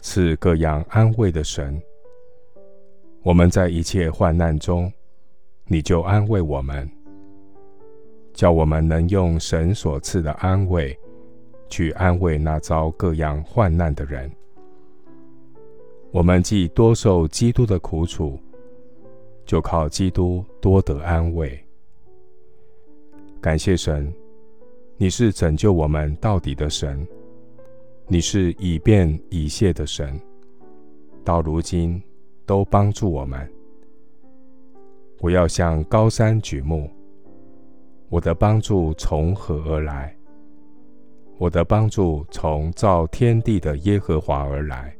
[0.00, 1.80] 赐各样安慰的神。
[3.22, 4.90] 我们在一切患难中，
[5.66, 6.90] 你就安慰我们，
[8.32, 10.98] 叫我们能用神所赐的安慰，
[11.68, 14.30] 去安慰那遭各样患难的人。
[16.12, 18.38] 我们既多受基督的苦楚，
[19.44, 21.62] 就靠基督多得安慰。
[23.40, 24.12] 感谢神，
[24.96, 27.06] 你是拯救我们到底的神，
[28.12, 30.20] 你是以便以谢的神，
[31.22, 32.02] 到如今
[32.44, 33.48] 都帮助我们。
[35.20, 36.90] 我要向高山举目，
[38.08, 40.12] 我的帮助从何而来？
[41.38, 44.92] 我的帮助从造天地的耶和华而来。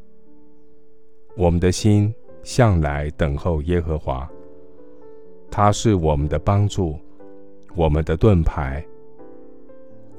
[1.36, 2.14] 我们的心
[2.44, 4.30] 向来等候耶和华，
[5.50, 6.96] 他是我们的帮助，
[7.74, 8.86] 我们的盾牌。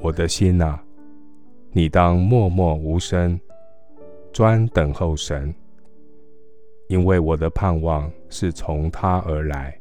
[0.01, 0.77] 我的心呐，
[1.73, 3.39] 你当默默无声，
[4.33, 5.53] 专等候神，
[6.89, 9.73] 因为我的盼望是从他而来。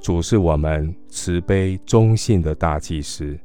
[0.00, 3.38] 主是我们慈悲忠信的大祭司，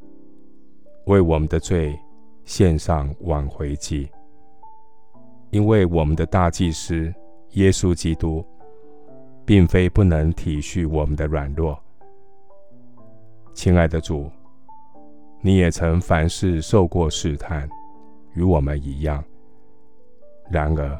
[1.06, 1.96] 为我们的罪
[2.44, 4.10] 献上挽回祭。
[5.52, 7.14] 因为我们的大祭司
[7.52, 8.44] 耶稣基督，
[9.46, 11.80] 并非不能体恤我们的软弱。
[13.54, 14.32] 亲爱的主，
[15.46, 17.70] 你也曾凡事受过试探，
[18.34, 19.22] 与我们一样。
[20.50, 20.98] 然而，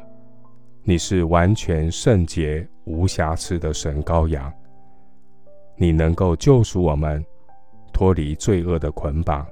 [0.82, 4.52] 你是完全圣洁无瑕疵的神羔羊。
[5.76, 7.24] 你能够救赎我们，
[7.90, 9.46] 脱离罪恶的捆绑，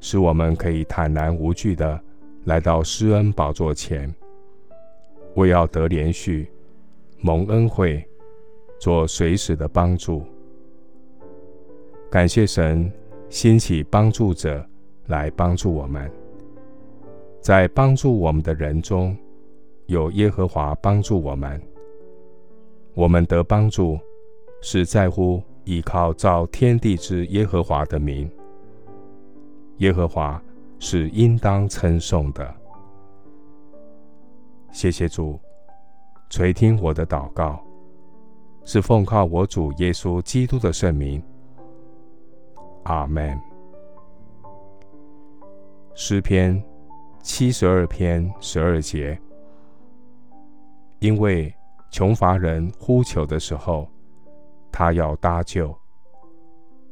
[0.00, 1.98] 使我们可以坦然无惧地
[2.44, 4.14] 来到施恩宝座前，
[5.34, 6.46] 为要得怜恤、
[7.20, 8.06] 蒙恩惠、
[8.78, 10.22] 做随时的帮助。
[12.10, 12.92] 感谢神
[13.32, 14.62] 兴起帮助者
[15.06, 16.08] 来帮助我们，
[17.40, 19.16] 在帮助我们的人中，
[19.86, 21.58] 有耶和华帮助我们，
[22.92, 23.98] 我们得帮助。
[24.60, 28.30] 是在乎依靠造天地之耶和华的名，
[29.78, 30.40] 耶和华
[30.78, 32.54] 是应当称颂的。
[34.70, 35.40] 谢谢主
[36.28, 37.64] 垂听我的祷告，
[38.62, 41.20] 是奉靠我主耶稣基督的圣名。
[42.84, 43.38] 阿门。
[45.94, 46.62] 诗篇
[47.22, 49.18] 七十二篇十二节，
[51.00, 51.54] 因为
[51.90, 53.88] 穷乏人呼求的时候。
[54.74, 55.78] 他要搭救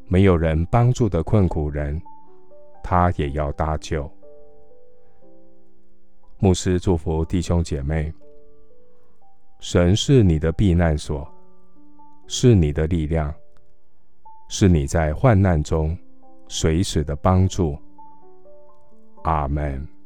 [0.07, 1.99] 没有人帮助的困苦人，
[2.85, 4.09] 他也要搭救。
[6.39, 8.13] 牧师祝福弟兄姐妹，
[9.61, 11.27] 神是你的避难所，
[12.27, 13.35] 是你的力量，
[14.53, 15.97] 是你在患难中
[16.49, 17.79] 随时的帮助。
[19.23, 20.00] 阿门。